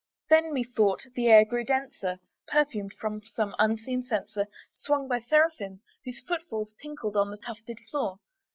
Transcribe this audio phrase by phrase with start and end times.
[0.29, 2.17] Then, methought, the air grew denser,
[2.47, 4.47] perfumed from an unseen censer
[4.81, 8.17] Swung by Seraphim whose footfalls tinkled on the tufted floor.